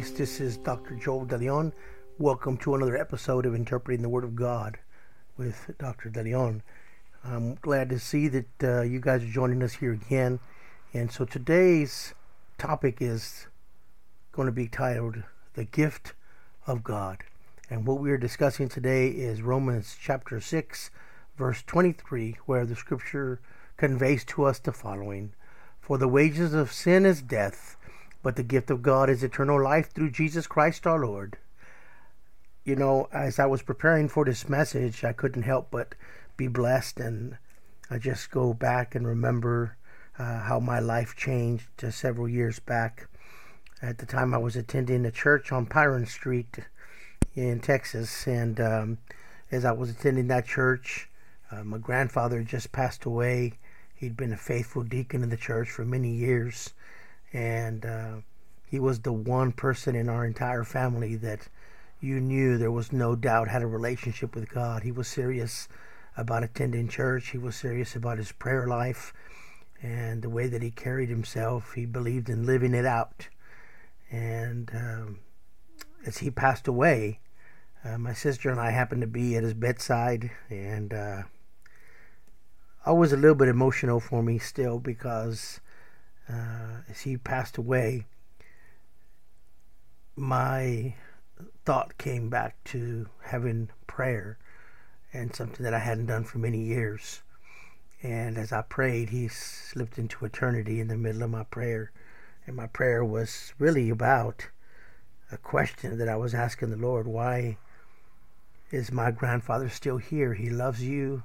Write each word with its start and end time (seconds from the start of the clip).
Christ. 0.00 0.16
This 0.16 0.40
is 0.40 0.56
Dr. 0.56 0.94
Joel 0.94 1.26
De 1.26 1.36
Leon. 1.36 1.74
Welcome 2.18 2.56
to 2.58 2.74
another 2.74 2.96
episode 2.96 3.44
of 3.44 3.54
Interpreting 3.54 4.00
the 4.00 4.08
Word 4.08 4.24
of 4.24 4.34
God 4.34 4.78
with 5.36 5.72
Dr. 5.78 6.08
De 6.08 6.22
Leon. 6.22 6.62
I'm 7.22 7.56
glad 7.56 7.90
to 7.90 7.98
see 7.98 8.26
that 8.28 8.64
uh, 8.64 8.80
you 8.80 8.98
guys 8.98 9.22
are 9.22 9.30
joining 9.30 9.62
us 9.62 9.74
here 9.74 9.92
again. 9.92 10.40
And 10.94 11.12
so 11.12 11.26
today's 11.26 12.14
topic 12.56 13.02
is 13.02 13.48
going 14.32 14.46
to 14.46 14.52
be 14.52 14.68
titled 14.68 15.22
The 15.52 15.64
Gift 15.64 16.14
of 16.66 16.82
God. 16.82 17.18
And 17.68 17.86
what 17.86 18.00
we 18.00 18.10
are 18.10 18.16
discussing 18.16 18.70
today 18.70 19.08
is 19.08 19.42
Romans 19.42 19.98
chapter 20.00 20.40
6, 20.40 20.90
verse 21.36 21.62
23, 21.66 22.38
where 22.46 22.64
the 22.64 22.74
scripture 22.74 23.42
conveys 23.76 24.24
to 24.26 24.44
us 24.44 24.58
the 24.60 24.72
following 24.72 25.34
For 25.78 25.98
the 25.98 26.08
wages 26.08 26.54
of 26.54 26.72
sin 26.72 27.04
is 27.04 27.20
death 27.20 27.76
but 28.22 28.36
the 28.36 28.42
gift 28.42 28.70
of 28.70 28.82
God 28.82 29.08
is 29.08 29.22
eternal 29.22 29.62
life 29.62 29.90
through 29.90 30.10
Jesus 30.10 30.46
Christ 30.46 30.86
our 30.86 31.04
Lord. 31.04 31.38
You 32.64 32.76
know, 32.76 33.08
as 33.12 33.38
I 33.38 33.46
was 33.46 33.62
preparing 33.62 34.08
for 34.08 34.24
this 34.24 34.48
message, 34.48 35.02
I 35.04 35.12
couldn't 35.12 35.42
help 35.42 35.70
but 35.70 35.94
be 36.36 36.46
blessed, 36.46 37.00
and 37.00 37.38
I 37.90 37.98
just 37.98 38.30
go 38.30 38.52
back 38.52 38.94
and 38.94 39.06
remember 39.06 39.76
uh, 40.18 40.40
how 40.40 40.60
my 40.60 40.78
life 40.78 41.16
changed 41.16 41.68
several 41.90 42.28
years 42.28 42.58
back. 42.58 43.08
At 43.80 43.98
the 43.98 44.06
time, 44.06 44.34
I 44.34 44.38
was 44.38 44.56
attending 44.56 45.06
a 45.06 45.10
church 45.10 45.52
on 45.52 45.66
Pyron 45.66 46.06
Street 46.06 46.58
in 47.34 47.60
Texas, 47.60 48.26
and 48.26 48.60
um, 48.60 48.98
as 49.50 49.64
I 49.64 49.72
was 49.72 49.88
attending 49.88 50.28
that 50.28 50.46
church, 50.46 51.08
uh, 51.50 51.64
my 51.64 51.78
grandfather 51.78 52.42
just 52.42 52.70
passed 52.70 53.06
away. 53.06 53.54
He'd 53.94 54.16
been 54.16 54.32
a 54.32 54.36
faithful 54.36 54.82
deacon 54.82 55.22
in 55.22 55.30
the 55.30 55.36
church 55.36 55.70
for 55.70 55.84
many 55.84 56.10
years 56.10 56.74
and 57.32 57.84
uh, 57.84 58.14
he 58.66 58.78
was 58.80 59.00
the 59.00 59.12
one 59.12 59.52
person 59.52 59.94
in 59.94 60.08
our 60.08 60.24
entire 60.24 60.64
family 60.64 61.16
that 61.16 61.48
you 62.00 62.20
knew 62.20 62.56
there 62.56 62.70
was 62.70 62.92
no 62.92 63.14
doubt 63.14 63.48
had 63.48 63.62
a 63.62 63.66
relationship 63.66 64.34
with 64.34 64.48
God. 64.48 64.82
He 64.82 64.92
was 64.92 65.08
serious 65.08 65.68
about 66.16 66.42
attending 66.42 66.88
church. 66.88 67.30
He 67.30 67.38
was 67.38 67.56
serious 67.56 67.94
about 67.94 68.18
his 68.18 68.32
prayer 68.32 68.66
life 68.66 69.12
and 69.82 70.22
the 70.22 70.30
way 70.30 70.46
that 70.46 70.62
he 70.62 70.70
carried 70.70 71.08
himself. 71.08 71.74
He 71.74 71.86
believed 71.86 72.28
in 72.28 72.46
living 72.46 72.74
it 72.74 72.86
out. 72.86 73.28
And 74.10 74.70
um, 74.74 75.18
as 76.06 76.18
he 76.18 76.30
passed 76.30 76.66
away, 76.66 77.20
uh, 77.84 77.98
my 77.98 78.12
sister 78.12 78.50
and 78.50 78.60
I 78.60 78.70
happened 78.70 79.00
to 79.00 79.06
be 79.06 79.36
at 79.36 79.42
his 79.42 79.54
bedside, 79.54 80.30
and 80.50 80.92
uh, 80.92 81.22
I 82.84 82.92
was 82.92 83.12
a 83.12 83.16
little 83.16 83.34
bit 83.34 83.48
emotional 83.48 84.00
for 84.00 84.22
me 84.22 84.38
still 84.38 84.78
because 84.78 85.60
uh, 86.30 86.82
as 86.88 87.00
he 87.00 87.16
passed 87.16 87.56
away, 87.56 88.06
my 90.16 90.94
thought 91.64 91.96
came 91.98 92.28
back 92.28 92.62
to 92.64 93.06
having 93.22 93.70
prayer 93.86 94.38
and 95.12 95.34
something 95.34 95.64
that 95.64 95.74
I 95.74 95.78
hadn't 95.78 96.06
done 96.06 96.24
for 96.24 96.38
many 96.38 96.60
years. 96.60 97.22
And 98.02 98.38
as 98.38 98.52
I 98.52 98.62
prayed, 98.62 99.10
he 99.10 99.28
slipped 99.28 99.98
into 99.98 100.24
eternity 100.24 100.80
in 100.80 100.88
the 100.88 100.96
middle 100.96 101.22
of 101.22 101.30
my 101.30 101.44
prayer. 101.44 101.92
And 102.46 102.56
my 102.56 102.66
prayer 102.66 103.04
was 103.04 103.52
really 103.58 103.90
about 103.90 104.48
a 105.30 105.36
question 105.36 105.98
that 105.98 106.08
I 106.08 106.16
was 106.16 106.34
asking 106.34 106.70
the 106.70 106.76
Lord 106.76 107.06
why 107.06 107.58
is 108.70 108.92
my 108.92 109.10
grandfather 109.10 109.68
still 109.68 109.98
here? 109.98 110.34
He 110.34 110.48
loves 110.48 110.82
you, 110.82 111.22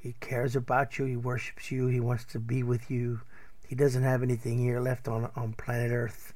he 0.00 0.14
cares 0.20 0.56
about 0.56 0.98
you, 0.98 1.04
he 1.04 1.16
worships 1.16 1.70
you, 1.70 1.88
he 1.88 2.00
wants 2.00 2.24
to 2.26 2.38
be 2.38 2.62
with 2.62 2.90
you. 2.90 3.20
He 3.68 3.74
doesn't 3.74 4.02
have 4.02 4.22
anything 4.22 4.58
here 4.58 4.80
left 4.80 5.08
on, 5.08 5.30
on 5.36 5.52
planet 5.52 5.92
Earth. 5.92 6.32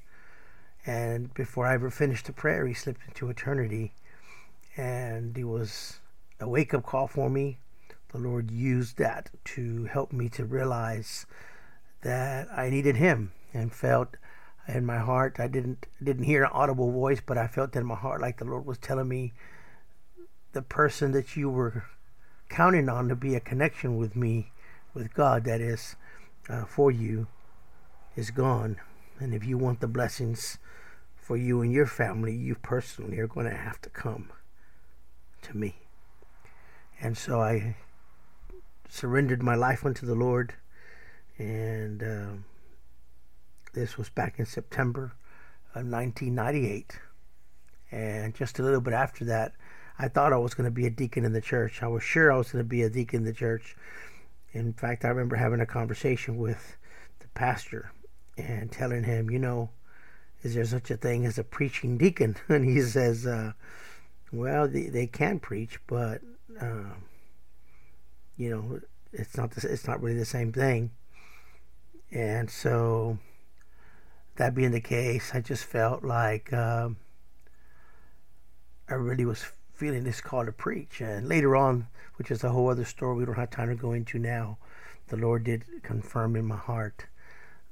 And 0.85 1.33
before 1.33 1.67
I 1.67 1.75
ever 1.75 1.91
finished 1.91 2.27
the 2.27 2.33
prayer, 2.33 2.67
he 2.67 2.75
slipped 2.75 3.01
into 3.09 3.31
eternity. 3.31 3.95
And 4.77 5.37
it 5.37 5.45
was 5.45 6.01
a 6.39 6.49
wake 6.49 6.75
up 6.75 6.85
call 6.85 7.07
for 7.07 7.31
me. 7.31 7.59
The 8.13 8.19
Lord 8.19 8.51
used 8.51 8.99
that 8.99 9.31
to 9.45 9.85
help 9.85 10.13
me 10.13 10.29
to 10.31 10.45
realize 10.45 11.25
that 12.03 12.49
I 12.55 12.69
needed 12.69 12.97
Him 12.97 13.33
and 13.55 13.73
felt 13.73 14.17
in 14.69 14.85
my 14.85 14.99
heart 14.99 15.41
I 15.41 15.49
didn't 15.49 15.87
didn't 16.03 16.25
hear 16.25 16.45
an 16.45 16.51
audible 16.53 16.93
voice, 16.93 17.23
but 17.25 17.39
I 17.39 17.47
felt 17.47 17.75
in 17.75 17.87
my 17.87 17.95
heart 17.95 18.21
like 18.21 18.39
the 18.39 18.45
Lord 18.45 18.67
was 18.67 18.79
telling 18.79 19.09
me 19.09 19.33
the 20.53 20.63
person 20.63 21.13
that 21.13 21.37
you 21.37 21.49
were 21.49 21.85
counting 22.49 22.89
on 22.89 23.09
to 23.09 23.17
be 23.17 23.35
a 23.35 23.41
connection 23.41 23.97
with 23.97 24.15
me, 24.15 24.53
with 24.93 25.15
God, 25.15 25.45
that 25.45 25.61
is, 25.61 25.97
uh, 26.49 26.65
for 26.65 26.91
you 26.91 27.27
is 28.17 28.31
gone. 28.31 28.77
And 29.19 29.35
if 29.35 29.45
you 29.45 29.59
want 29.59 29.81
the 29.81 29.89
blessings 29.89 30.59
for 31.17 31.37
you 31.37 31.61
and 31.61 31.73
your 31.73 31.87
family, 31.87 32.35
you 32.35 32.55
personally 32.57 33.19
are 33.19 33.29
going 33.29 33.49
to 33.49 33.57
have 33.57 33.81
to 33.83 33.91
come 33.91 34.31
to 35.43 35.57
me. 35.57 35.77
And 37.01 37.17
so 37.17 37.41
I 37.41 37.77
surrendered 38.89 39.43
my 39.43 39.55
life 39.55 39.85
unto 39.85 40.07
the 40.07 40.15
Lord. 40.15 40.55
And 41.39 42.03
uh, 42.03 42.33
this 43.73 43.97
was 43.97 44.11
back 44.11 44.39
in 44.39 44.47
September 44.47 45.13
of 45.75 45.87
1998. 45.87 46.99
And 47.91 48.35
just 48.35 48.59
a 48.59 48.63
little 48.63 48.81
bit 48.81 48.95
after 48.95 49.25
that, 49.27 49.53
I 49.99 50.09
thought 50.09 50.33
I 50.33 50.39
was 50.39 50.55
going 50.55 50.65
to 50.65 50.71
be 50.71 50.87
a 50.87 50.91
deacon 50.91 51.25
in 51.25 51.33
the 51.33 51.41
church. 51.41 51.83
I 51.83 51.89
was 51.89 52.03
sure 52.03 52.33
I 52.33 52.37
was 52.37 52.53
going 52.53 52.65
to 52.65 52.69
be 52.69 52.83
a 52.83 52.91
deacon 52.91 53.21
in 53.21 53.25
the 53.25 53.33
church. 53.33 53.77
In 54.53 54.73
fact, 54.75 55.05
I 55.05 55.09
remember 55.09 55.37
having 55.37 55.61
a 55.61 55.67
conversation 55.67 56.37
with 56.37 56.77
the 57.21 57.29
pastor 57.29 57.91
and 58.37 58.71
telling 58.71 59.05
him, 59.05 59.31
you 59.31 59.39
know, 59.39 59.71
is 60.43 60.55
there 60.55 60.65
such 60.65 60.91
a 60.91 60.97
thing 60.97 61.25
as 61.25 61.39
a 61.39 61.45
preaching 61.45 61.97
deacon? 61.97 62.37
And 62.49 62.65
he 62.65 62.81
says, 62.83 63.27
uh, 63.27 63.53
well, 64.33 64.69
they, 64.69 64.89
they 64.89 65.07
can 65.07 65.41
preach, 65.41 65.79
but, 65.87 66.21
uh, 66.61 66.95
you 68.37 68.51
know, 68.51 68.81
it's 69.13 69.37
not, 69.37 69.53
the, 69.53 69.73
it's 69.73 69.87
not 69.87 70.03
really 70.03 70.19
the 70.19 70.25
same 70.25 70.53
thing. 70.53 70.91
And 72.11 72.51
so, 72.51 73.19
that 74.37 74.55
being 74.55 74.73
the 74.73 74.81
case, 74.81 75.31
I 75.35 75.41
just 75.41 75.65
felt 75.65 76.05
like 76.05 76.53
uh, 76.53 76.91
I 78.89 78.95
really 78.95 79.25
was 79.25 79.45
feeling 79.75 80.05
this 80.05 80.21
call 80.21 80.45
to 80.45 80.53
preach. 80.53 81.01
And 81.01 81.29
later 81.29 81.57
on, 81.57 81.87
which 82.17 82.31
is 82.31 82.45
a 82.45 82.51
whole 82.51 82.71
other 82.71 82.85
story 82.85 83.17
we 83.17 83.25
don't 83.25 83.35
have 83.35 83.51
time 83.51 83.69
to 83.69 83.75
go 83.75 83.93
into 83.93 84.19
now, 84.19 84.59
the 85.09 85.17
Lord 85.17 85.45
did 85.45 85.65
confirm 85.83 86.37
in 86.37 86.45
my 86.45 86.57
heart 86.57 87.07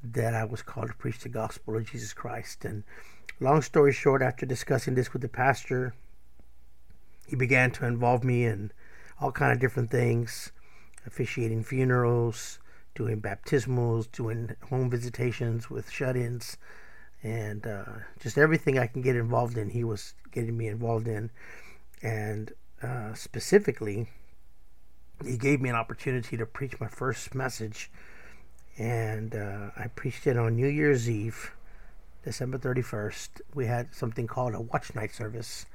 that 0.03 0.35
I 0.35 0.45
was 0.45 0.63
called 0.63 0.89
to 0.89 0.95
preach 0.95 1.21
the 1.21 1.29
gospel 1.29 1.77
of 1.77 1.91
Jesus 1.91 2.13
Christ. 2.13 2.65
And 2.65 2.85
long 3.39 3.63
story 3.63 3.93
short, 3.93 4.23
after 4.23 4.47
discussing 4.47 4.95
this 4.95 5.13
with 5.13 5.23
the 5.23 5.29
pastor, 5.29 5.95
he 7.27 7.37
began 7.37 7.71
to 7.73 7.87
involve 7.87 8.25
me 8.25 8.45
in 8.45 8.73
all 9.21 9.31
kind 9.31 9.53
of 9.53 9.61
different 9.61 9.91
things, 9.91 10.53
officiating 11.07 11.63
funerals, 11.63 12.59
doing 12.95 13.21
baptismals, 13.21 14.11
doing 14.11 14.57
home 14.69 14.91
visitations 14.91 15.71
with 15.71 15.91
shut-ins, 15.91 16.57
and 17.23 17.67
uh, 17.67 17.85
just 18.19 18.39
everything 18.39 18.79
I 18.79 18.87
can 18.87 19.03
get 19.03 19.15
involved 19.15 19.59
in. 19.59 19.71
He 19.71 19.85
was 19.85 20.15
getting 20.33 20.57
me 20.57 20.69
involved 20.69 21.07
in 21.07 21.31
and 22.03 22.53
uh, 22.83 23.15
specifically, 23.15 24.09
he 25.25 25.37
gave 25.37 25.61
me 25.61 25.69
an 25.69 25.77
opportunity 25.77 26.37
to 26.37 26.47
preach 26.47 26.81
my 26.81 26.89
first 26.89 27.35
message, 27.35 27.91
and 28.79 29.35
uh, 29.35 29.71
I 29.77 29.89
preached 29.89 30.27
it 30.27 30.37
on 30.37 30.57
New 30.57 30.69
Year's 30.69 31.11
Eve, 31.11 31.53
December 32.25 32.59
31st. 32.59 33.43
We 33.55 33.67
had 33.67 33.95
something 33.95 34.27
called 34.27 34.55
a 34.55 34.61
watch 34.61 34.95
night 34.95 35.15
service. 35.15 35.67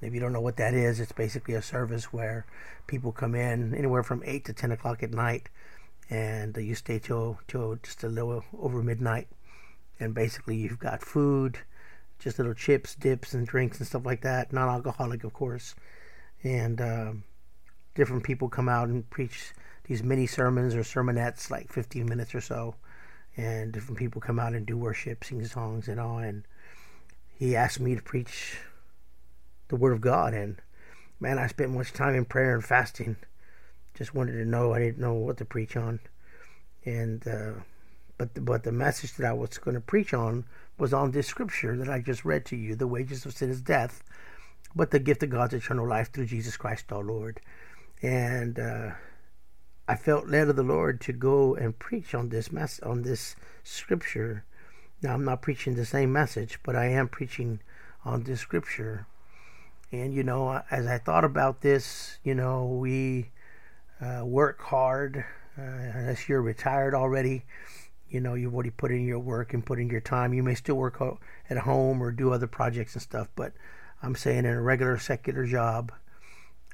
And 0.00 0.08
if 0.08 0.14
you 0.14 0.20
don't 0.20 0.32
know 0.32 0.40
what 0.40 0.56
that 0.56 0.74
is, 0.74 1.00
it's 1.00 1.12
basically 1.12 1.54
a 1.54 1.62
service 1.62 2.12
where 2.12 2.46
people 2.86 3.12
come 3.12 3.34
in 3.34 3.74
anywhere 3.74 4.02
from 4.02 4.22
8 4.24 4.44
to 4.46 4.52
10 4.52 4.72
o'clock 4.72 5.02
at 5.02 5.12
night, 5.12 5.48
and 6.08 6.56
you 6.56 6.74
stay 6.74 6.98
till, 6.98 7.38
till 7.46 7.76
just 7.76 8.04
a 8.04 8.08
little 8.08 8.44
over 8.58 8.82
midnight. 8.82 9.28
And 10.00 10.14
basically, 10.14 10.56
you've 10.56 10.78
got 10.78 11.02
food, 11.02 11.58
just 12.24 12.38
little 12.38 12.54
chips, 12.54 12.94
dips, 12.94 13.34
and 13.34 13.46
drinks 13.46 13.78
and 13.78 13.86
stuff 13.86 14.06
like 14.06 14.22
that. 14.22 14.50
Non 14.50 14.70
alcoholic, 14.70 15.24
of 15.24 15.34
course. 15.34 15.74
And 16.42 16.80
uh, 16.80 17.12
different 17.94 18.24
people 18.24 18.48
come 18.48 18.68
out 18.68 18.88
and 18.88 19.08
preach 19.10 19.52
these 19.84 20.02
mini 20.02 20.26
sermons 20.26 20.74
or 20.74 20.80
sermonettes, 20.80 21.50
like 21.50 21.70
15 21.70 22.06
minutes 22.06 22.34
or 22.34 22.40
so. 22.40 22.76
And 23.36 23.72
different 23.72 23.98
people 23.98 24.22
come 24.22 24.38
out 24.38 24.54
and 24.54 24.64
do 24.64 24.78
worship, 24.78 25.22
sing 25.22 25.44
songs, 25.44 25.86
and 25.86 26.00
all. 26.00 26.18
And 26.18 26.44
he 27.36 27.54
asked 27.54 27.78
me 27.78 27.94
to 27.94 28.02
preach 28.02 28.56
the 29.68 29.76
Word 29.76 29.92
of 29.92 30.00
God. 30.00 30.32
And 30.32 30.56
man, 31.20 31.38
I 31.38 31.46
spent 31.46 31.72
much 31.72 31.92
time 31.92 32.14
in 32.14 32.24
prayer 32.24 32.54
and 32.54 32.64
fasting. 32.64 33.16
Just 33.94 34.14
wanted 34.14 34.32
to 34.32 34.46
know. 34.46 34.72
I 34.72 34.78
didn't 34.78 34.98
know 34.98 35.12
what 35.12 35.36
to 35.36 35.44
preach 35.44 35.76
on. 35.76 36.00
And, 36.86 37.26
uh, 37.28 37.52
but, 38.18 38.34
the, 38.34 38.40
but 38.40 38.62
the 38.62 38.72
message 38.72 39.14
that 39.14 39.26
I 39.26 39.32
was 39.32 39.58
going 39.58 39.74
to 39.74 39.80
preach 39.80 40.14
on 40.14 40.44
was 40.78 40.92
on 40.92 41.10
this 41.10 41.26
scripture 41.26 41.76
that 41.76 41.88
I 41.88 42.00
just 42.00 42.24
read 42.24 42.44
to 42.46 42.56
you. 42.56 42.74
The 42.74 42.86
wages 42.86 43.26
of 43.26 43.34
sin 43.34 43.50
is 43.50 43.60
death, 43.60 44.02
but 44.74 44.90
the 44.90 44.98
gift 44.98 45.22
of 45.22 45.30
God's 45.30 45.54
eternal 45.54 45.88
life 45.88 46.12
through 46.12 46.26
Jesus 46.26 46.56
Christ 46.56 46.92
our 46.92 47.02
Lord. 47.02 47.40
And 48.02 48.58
uh, 48.58 48.90
I 49.86 49.96
felt 49.96 50.28
led 50.28 50.48
of 50.48 50.56
the 50.56 50.62
Lord 50.62 51.00
to 51.02 51.12
go 51.12 51.54
and 51.54 51.78
preach 51.78 52.14
on 52.14 52.28
this 52.28 52.50
mess 52.50 52.80
on 52.80 53.02
this 53.02 53.36
scripture 53.62 54.44
Now, 55.02 55.14
I'm 55.14 55.24
not 55.24 55.42
preaching 55.42 55.74
the 55.74 55.84
same 55.84 56.12
message, 56.12 56.58
but 56.62 56.74
I 56.74 56.86
am 56.86 57.08
preaching 57.08 57.60
on 58.04 58.22
this 58.22 58.40
scripture. 58.40 59.06
And, 59.92 60.14
you 60.14 60.22
know, 60.22 60.62
as 60.70 60.86
I 60.86 60.98
thought 60.98 61.24
about 61.24 61.60
this, 61.60 62.18
you 62.24 62.34
know, 62.34 62.66
we 62.66 63.30
uh, 64.00 64.24
work 64.24 64.60
hard. 64.62 65.24
Uh, 65.56 65.62
unless 65.94 66.28
you're 66.28 66.42
retired 66.42 66.94
already, 66.94 67.44
you 68.14 68.20
know, 68.20 68.34
you've 68.34 68.54
already 68.54 68.70
put 68.70 68.92
in 68.92 69.04
your 69.04 69.18
work 69.18 69.52
and 69.52 69.66
put 69.66 69.80
in 69.80 69.90
your 69.90 70.00
time. 70.00 70.32
You 70.32 70.44
may 70.44 70.54
still 70.54 70.76
work 70.76 71.02
at 71.50 71.58
home 71.58 72.00
or 72.00 72.12
do 72.12 72.32
other 72.32 72.46
projects 72.46 72.94
and 72.94 73.02
stuff, 73.02 73.26
but 73.34 73.52
I'm 74.02 74.14
saying 74.14 74.44
in 74.44 74.46
a 74.46 74.62
regular 74.62 74.98
secular 74.98 75.44
job, 75.44 75.90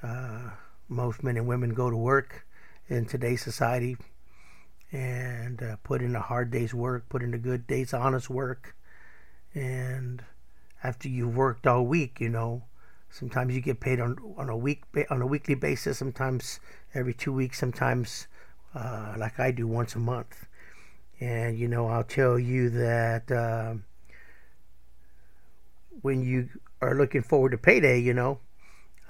uh, 0.03 0.51
most 0.89 1.25
men 1.25 1.39
and 1.39 1.47
women 1.47 1.73
go 1.73 1.89
to 1.89 1.97
work 1.97 2.47
in 2.89 3.07
today's 3.07 3.43
society 3.43 3.97
and 4.93 5.63
uh, 5.63 5.77
put 5.83 6.03
in 6.03 6.15
a 6.15 6.21
hard 6.21 6.51
day's 6.51 6.75
work, 6.75 7.09
put 7.09 7.23
in 7.23 7.33
a 7.33 7.39
good 7.39 7.67
day's 7.67 7.95
honest 7.95 8.29
work. 8.29 8.77
And 9.55 10.23
after 10.85 11.09
you've 11.09 11.35
worked 11.35 11.67
all 11.67 11.87
week, 11.87 12.21
you 12.21 12.29
know, 12.29 12.65
sometimes 13.09 13.55
you 13.55 13.63
get 13.63 13.81
paid 13.81 13.99
on 13.99 14.17
on 14.37 14.51
a 14.51 14.57
week 14.57 14.83
on 15.09 15.23
a 15.23 15.27
weekly 15.27 15.55
basis, 15.55 15.97
sometimes 15.97 16.61
every 16.95 17.15
two 17.15 17.33
weeks, 17.33 17.59
sometimes 17.59 18.27
uh, 18.75 19.15
like 19.17 19.41
I 19.41 19.53
do 19.53 19.67
once 19.67 19.95
a 19.95 19.99
month. 19.99 20.47
And 21.21 21.59
you 21.59 21.69
know, 21.69 21.89
I'll 21.89 22.05
tell 22.05 22.39
you 22.39 22.71
that 22.71 23.31
uh, 23.31 23.75
when 26.01 26.23
you 26.23 26.49
are 26.81 26.95
looking 26.95 27.23
forward 27.23 27.51
to 27.51 27.59
payday, 27.59 28.01
you 28.01 28.15
know, 28.15 28.39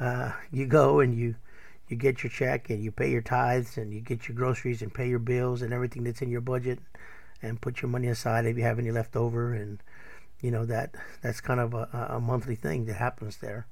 uh, 0.00 0.32
you 0.52 0.66
go 0.66 1.00
and 1.00 1.14
you 1.14 1.36
you 1.88 1.96
get 1.96 2.22
your 2.22 2.30
check 2.30 2.70
and 2.70 2.82
you 2.82 2.92
pay 2.92 3.10
your 3.10 3.22
tithes 3.22 3.76
and 3.76 3.92
you 3.92 4.00
get 4.00 4.28
your 4.28 4.36
groceries 4.36 4.80
and 4.82 4.94
pay 4.94 5.08
your 5.08 5.18
bills 5.18 5.60
and 5.62 5.72
everything 5.72 6.04
that's 6.04 6.22
in 6.22 6.30
your 6.30 6.40
budget 6.40 6.78
and 7.42 7.60
put 7.60 7.82
your 7.82 7.88
money 7.88 8.06
aside 8.06 8.46
if 8.46 8.56
you 8.56 8.62
have 8.62 8.78
any 8.78 8.92
left 8.92 9.16
over. 9.16 9.54
And 9.54 9.82
you 10.40 10.50
know 10.50 10.64
that 10.66 10.94
that's 11.22 11.40
kind 11.40 11.60
of 11.60 11.74
a, 11.74 12.08
a 12.10 12.20
monthly 12.20 12.56
thing 12.56 12.86
that 12.86 12.94
happens 12.94 13.36
there. 13.36 13.66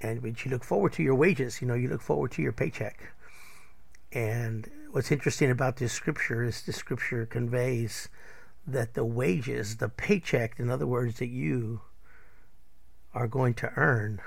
And 0.00 0.22
but 0.22 0.44
you 0.44 0.50
look 0.50 0.64
forward 0.64 0.94
to 0.94 1.02
your 1.02 1.14
wages 1.14 1.60
you 1.60 1.68
know 1.68 1.74
you 1.74 1.88
look 1.88 2.02
forward 2.02 2.32
to 2.32 2.42
your 2.42 2.52
paycheck 2.52 3.12
and 4.12 4.70
what's 4.90 5.10
interesting 5.10 5.50
about 5.50 5.76
this 5.76 5.92
scripture 5.92 6.42
is 6.42 6.62
the 6.62 6.72
scripture 6.72 7.24
conveys 7.26 8.08
that 8.66 8.94
the 8.94 9.04
wages 9.04 9.76
the 9.76 9.88
paycheck 9.88 10.58
in 10.58 10.70
other 10.70 10.86
words 10.86 11.18
that 11.18 11.28
you 11.28 11.80
are 13.14 13.26
going 13.26 13.54
to 13.54 13.72
earn 13.76 14.20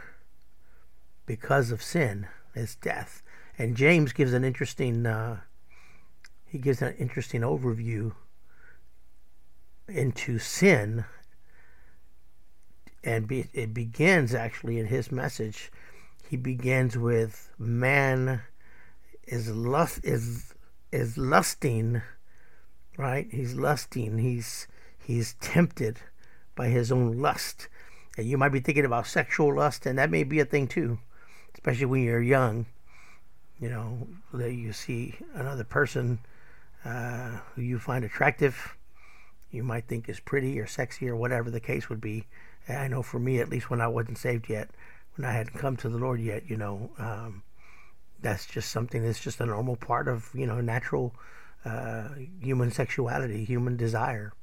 because 1.25 1.71
of 1.71 1.81
sin 1.81 2.27
is 2.53 2.75
death. 2.75 3.23
And 3.57 3.75
James 3.75 4.13
gives 4.13 4.33
an 4.33 4.43
interesting 4.43 5.05
uh, 5.05 5.41
he 6.45 6.57
gives 6.57 6.81
an 6.81 6.95
interesting 6.97 7.41
overview 7.41 8.13
into 9.87 10.39
sin, 10.39 11.05
and 13.03 13.27
be, 13.27 13.49
it 13.53 13.73
begins 13.73 14.33
actually 14.33 14.79
in 14.79 14.85
his 14.87 15.11
message. 15.11 15.71
He 16.29 16.37
begins 16.37 16.97
with 16.97 17.51
man 17.59 18.41
is 19.27 19.49
lust 19.49 20.01
is 20.03 20.53
is 20.91 21.17
lusting, 21.17 22.01
right? 22.97 23.27
He's 23.31 23.55
lusting. 23.55 24.17
He's 24.19 24.67
he's 24.97 25.35
tempted 25.41 25.99
by 26.55 26.67
his 26.67 26.91
own 26.91 27.19
lust. 27.19 27.67
And 28.17 28.25
you 28.25 28.37
might 28.37 28.53
be 28.53 28.61
thinking 28.61 28.85
about 28.85 29.07
sexual 29.07 29.55
lust, 29.55 29.85
and 29.85 29.99
that 29.99 30.09
may 30.09 30.23
be 30.23 30.39
a 30.39 30.45
thing 30.45 30.67
too 30.67 30.99
especially 31.55 31.85
when 31.85 32.03
you're 32.03 32.21
young, 32.21 32.65
you 33.59 33.69
know, 33.69 34.07
that 34.33 34.53
you 34.53 34.73
see 34.73 35.15
another 35.33 35.63
person 35.63 36.19
uh, 36.83 37.39
who 37.55 37.61
you 37.61 37.79
find 37.79 38.05
attractive, 38.05 38.75
you 39.51 39.63
might 39.63 39.87
think 39.87 40.07
is 40.07 40.19
pretty 40.19 40.59
or 40.59 40.67
sexy 40.67 41.07
or 41.07 41.15
whatever 41.15 41.49
the 41.49 41.59
case 41.59 41.89
would 41.89 42.01
be. 42.01 42.27
And 42.67 42.77
I 42.77 42.87
know 42.87 43.01
for 43.01 43.19
me, 43.19 43.39
at 43.39 43.49
least 43.49 43.69
when 43.69 43.81
I 43.81 43.87
wasn't 43.87 44.17
saved 44.17 44.49
yet, 44.49 44.69
when 45.15 45.25
I 45.25 45.31
hadn't 45.31 45.57
come 45.57 45.77
to 45.77 45.89
the 45.89 45.97
Lord 45.97 46.19
yet, 46.19 46.49
you 46.49 46.57
know, 46.57 46.91
um, 46.99 47.41
that's 48.21 48.45
just 48.45 48.71
something 48.71 49.03
that's 49.03 49.19
just 49.19 49.39
a 49.39 49.45
normal 49.45 49.75
part 49.75 50.07
of, 50.07 50.29
you 50.33 50.45
know, 50.45 50.61
natural 50.61 51.15
uh, 51.63 52.09
human 52.41 52.71
sexuality, 52.71 53.43
human 53.43 53.75
desire. 53.75 54.33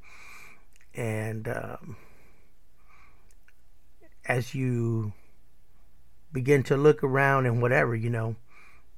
And 0.95 1.49
um, 1.49 1.97
as 4.27 4.55
you 4.55 5.13
begin 6.33 6.63
to 6.65 6.77
look 6.77 7.03
around 7.03 7.47
and 7.47 7.63
whatever, 7.63 7.95
you 7.95 8.11
know, 8.11 8.37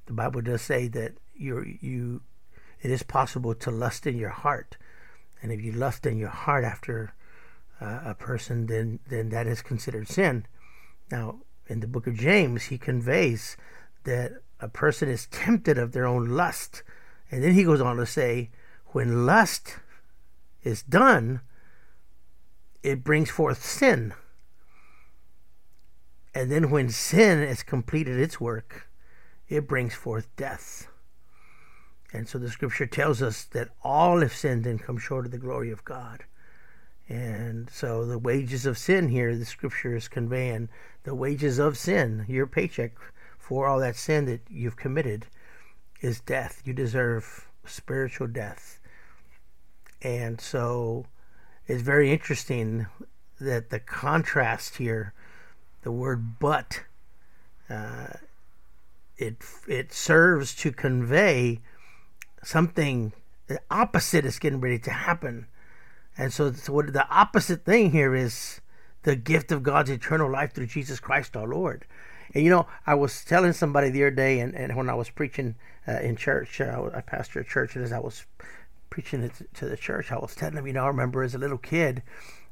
the 0.05 0.13
Bible 0.13 0.41
does 0.41 0.61
say 0.61 0.87
that 0.89 1.13
you're 1.35 1.65
you 1.65 2.21
it 2.81 2.91
is 2.91 3.03
possible 3.03 3.55
to 3.55 3.71
lust 3.71 4.05
in 4.05 4.17
your 4.17 4.29
heart. 4.29 4.77
And 5.41 5.51
if 5.51 5.61
you 5.61 5.71
lust 5.71 6.05
in 6.05 6.17
your 6.17 6.29
heart 6.29 6.63
after 6.63 7.13
uh, 7.81 7.99
a 8.05 8.13
person, 8.13 8.67
then 8.67 8.99
then 9.07 9.29
that 9.29 9.47
is 9.47 9.61
considered 9.61 10.07
sin. 10.07 10.45
Now, 11.11 11.39
in 11.67 11.79
the 11.79 11.87
book 11.87 12.07
of 12.07 12.15
James, 12.15 12.63
he 12.65 12.77
conveys 12.77 13.57
that 14.03 14.33
a 14.59 14.67
person 14.67 15.09
is 15.09 15.27
tempted 15.27 15.77
of 15.77 15.91
their 15.91 16.05
own 16.05 16.29
lust. 16.29 16.83
And 17.31 17.43
then 17.43 17.53
he 17.53 17.63
goes 17.63 17.81
on 17.81 17.97
to 17.97 18.05
say, 18.05 18.51
when 18.87 19.25
lust 19.25 19.77
is 20.63 20.81
done, 20.83 21.41
it 22.83 23.03
brings 23.03 23.29
forth 23.29 23.63
sin. 23.63 24.13
And 26.33 26.51
then 26.51 26.69
when 26.69 26.89
sin 26.89 27.45
has 27.47 27.63
completed 27.63 28.19
its 28.19 28.39
work, 28.39 28.87
it 29.47 29.67
brings 29.67 29.93
forth 29.93 30.27
death. 30.35 30.87
And 32.13 32.27
so 32.27 32.37
the 32.37 32.49
scripture 32.49 32.85
tells 32.85 33.21
us 33.21 33.43
that 33.45 33.69
all 33.83 34.21
have 34.21 34.33
sinned 34.33 34.65
and 34.65 34.81
come 34.81 34.97
short 34.97 35.25
of 35.25 35.31
the 35.31 35.37
glory 35.37 35.71
of 35.71 35.83
God. 35.83 36.23
And 37.07 37.69
so 37.69 38.05
the 38.05 38.17
wages 38.17 38.65
of 38.65 38.77
sin 38.77 39.09
here, 39.09 39.35
the 39.35 39.45
scripture 39.45 39.95
is 39.95 40.07
conveying 40.07 40.69
the 41.03 41.13
wages 41.13 41.59
of 41.59 41.77
sin, 41.77 42.25
your 42.27 42.47
paycheck 42.47 42.93
for 43.47 43.67
all 43.67 43.79
that 43.79 43.95
sin 43.95 44.25
that 44.25 44.41
you've 44.49 44.75
committed 44.75 45.27
is 46.01 46.19
death. 46.19 46.63
You 46.65 46.73
deserve 46.73 47.47
spiritual 47.63 48.25
death. 48.25 48.79
And 50.01 50.41
so 50.41 51.05
it's 51.67 51.83
very 51.83 52.11
interesting 52.11 52.87
that 53.39 53.69
the 53.69 53.79
contrast 53.79 54.77
here 54.77 55.13
the 55.83 55.91
word 55.91 56.39
but 56.39 56.81
uh, 57.69 58.07
it 59.17 59.35
it 59.67 59.93
serves 59.93 60.55
to 60.55 60.71
convey 60.71 61.59
something 62.43 63.11
the 63.47 63.59
opposite 63.69 64.25
is 64.25 64.39
getting 64.39 64.61
ready 64.61 64.79
to 64.79 64.89
happen 64.89 65.45
and 66.17 66.33
so, 66.33 66.51
so 66.53 66.71
what 66.71 66.93
the 66.93 67.07
opposite 67.09 67.65
thing 67.65 67.91
here 67.91 68.15
is 68.15 68.61
the 69.05 69.15
gift 69.15 69.51
of 69.51 69.63
God's 69.63 69.89
eternal 69.89 70.29
life 70.29 70.53
through 70.53 70.67
Jesus 70.67 70.99
Christ 70.99 71.37
our 71.37 71.47
Lord 71.47 71.85
and 72.33 72.43
you 72.43 72.49
know 72.49 72.67
I 72.85 72.95
was 72.95 73.23
telling 73.23 73.53
somebody 73.53 73.89
the 73.89 74.03
other 74.03 74.11
day 74.11 74.39
and, 74.39 74.53
and 74.53 74.75
when 74.75 74.89
I 74.89 74.95
was 74.95 75.09
preaching 75.09 75.55
uh, 75.87 75.99
in 75.99 76.15
church 76.15 76.59
uh, 76.59 76.89
I 76.93 77.01
pastor 77.01 77.39
a 77.39 77.45
church 77.45 77.75
and 77.75 77.85
as 77.85 77.91
I 77.91 77.99
was 77.99 78.25
preaching 78.89 79.23
it 79.23 79.33
to 79.55 79.69
the 79.69 79.77
church 79.77 80.11
I 80.11 80.17
was 80.17 80.35
telling 80.35 80.55
them 80.55 80.67
you 80.67 80.73
know 80.73 80.83
I 80.83 80.87
remember 80.87 81.23
as 81.23 81.35
a 81.35 81.39
little 81.39 81.57
kid 81.57 82.03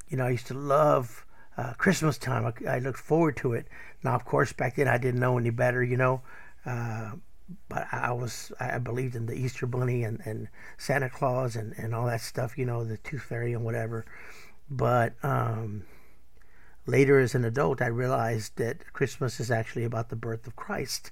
you 0.08 0.18
know 0.18 0.26
I 0.26 0.30
used 0.30 0.48
to 0.48 0.54
love 0.54 1.26
uh, 1.58 1.74
Christmas 1.74 2.18
time. 2.18 2.46
I, 2.46 2.68
I, 2.68 2.80
looked 2.80 3.00
forward 3.00 3.38
to 3.38 3.54
it. 3.54 3.68
Now, 4.04 4.16
of 4.16 4.26
course, 4.26 4.54
back 4.54 4.76
then 4.76 4.88
I 4.88 4.98
didn't 4.98 5.20
know 5.20 5.38
any 5.38 5.52
better, 5.52 5.84
you 5.84 5.98
know. 5.98 6.22
Uh, 6.66 7.12
but 7.70 7.88
I 7.92 8.12
was 8.12 8.52
I 8.60 8.78
believed 8.80 9.16
in 9.16 9.26
the 9.26 9.36
Easter 9.36 9.66
Bunny 9.66 10.04
and, 10.04 10.22
and 10.26 10.48
Santa 10.78 11.10
Claus 11.10 11.56
and, 11.56 11.74
and 11.78 11.94
all 11.94 12.08
that 12.08 12.22
stuff, 12.22 12.58
you 12.58 12.66
know, 12.66 12.84
the 12.84 12.98
Tooth 12.98 13.24
Fairy 13.24 13.54
and 13.54 13.64
whatever. 13.64 14.06
But 14.70 15.14
um, 15.24 15.84
later, 16.86 17.20
as 17.20 17.36
an 17.36 17.46
adult, 17.46 17.82
I 17.82 17.88
realized 17.88 18.58
that 18.58 18.94
Christmas 18.94 19.40
is 19.40 19.52
actually 19.52 19.84
about 19.84 20.10
the 20.10 20.16
birth 20.16 20.48
of 20.48 20.56
Christ. 20.56 21.12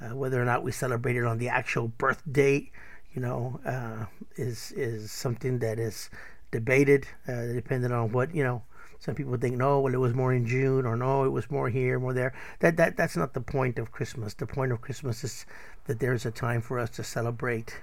Uh, 0.00 0.16
whether 0.16 0.40
or 0.40 0.44
not 0.44 0.62
we 0.64 0.72
celebrate 0.72 1.16
it 1.16 1.24
on 1.24 1.38
the 1.38 1.48
actual 1.48 1.88
birth 1.88 2.22
date, 2.30 2.72
you 3.14 3.22
know, 3.22 3.60
uh, 3.64 4.06
is 4.36 4.72
is 4.72 5.12
something 5.12 5.60
that 5.60 5.78
is 5.78 6.10
debated, 6.50 7.06
uh, 7.28 7.46
depending 7.46 7.92
on 7.92 8.10
what 8.12 8.34
you 8.34 8.42
know 8.42 8.62
some 9.04 9.14
people 9.14 9.36
think, 9.36 9.58
no, 9.58 9.80
well, 9.80 9.92
it 9.92 9.98
was 9.98 10.14
more 10.14 10.32
in 10.32 10.46
June, 10.46 10.86
or 10.86 10.96
no, 10.96 11.24
it 11.24 11.28
was 11.28 11.50
more 11.50 11.68
here, 11.68 11.98
more 12.00 12.14
there. 12.14 12.32
That 12.60 12.78
that 12.78 12.96
that's 12.96 13.16
not 13.16 13.34
the 13.34 13.40
point 13.40 13.78
of 13.78 13.92
Christmas. 13.92 14.32
The 14.32 14.46
point 14.46 14.72
of 14.72 14.80
Christmas 14.80 15.22
is 15.22 15.44
that 15.84 16.00
there's 16.00 16.24
a 16.24 16.30
time 16.30 16.62
for 16.62 16.78
us 16.78 16.90
to 16.90 17.04
celebrate 17.04 17.82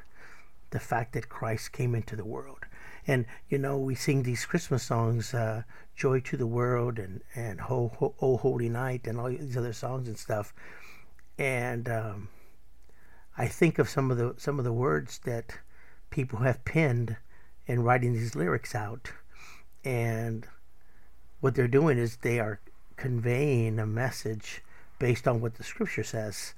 the 0.71 0.79
fact 0.79 1.13
that 1.13 1.29
Christ 1.29 1.71
came 1.73 1.93
into 1.93 2.15
the 2.15 2.25
world. 2.25 2.65
And 3.07 3.25
you 3.49 3.57
know, 3.57 3.77
we 3.77 3.95
sing 3.95 4.23
these 4.23 4.45
Christmas 4.45 4.83
songs, 4.83 5.33
uh, 5.33 5.63
"Joy 5.95 6.19
to 6.21 6.37
the 6.37 6.47
World" 6.47 6.99
and 6.99 7.21
and 7.35 7.61
"Ho, 7.61 7.91
Ho 7.97 8.13
Oh 8.21 8.37
Holy 8.37 8.69
Night" 8.69 9.07
and 9.07 9.19
all 9.19 9.29
these 9.29 9.57
other 9.57 9.73
songs 9.73 10.07
and 10.07 10.17
stuff. 10.17 10.53
And 11.37 11.89
um, 11.89 12.29
I 13.37 13.47
think 13.47 13.79
of 13.79 13.89
some 13.89 14.11
of 14.11 14.17
the 14.17 14.35
some 14.37 14.59
of 14.59 14.65
the 14.65 14.73
words 14.73 15.19
that 15.19 15.57
people 16.09 16.39
have 16.39 16.63
penned 16.65 17.17
in 17.65 17.83
writing 17.83 18.13
these 18.13 18.35
lyrics 18.35 18.75
out, 18.75 19.11
and 19.83 20.47
what 21.39 21.55
they're 21.55 21.67
doing 21.67 21.97
is 21.97 22.17
they 22.17 22.39
are 22.39 22.59
conveying 22.97 23.79
a 23.79 23.85
message 23.87 24.61
based 24.99 25.27
on 25.27 25.41
what 25.41 25.55
the 25.55 25.63
scripture 25.63 26.03
says. 26.03 26.53